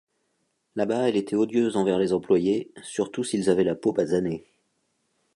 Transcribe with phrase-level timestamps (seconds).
[0.77, 4.47] Là-bas, elle était odieuse envers les employés, surtout s'ils avaient la peau basanée.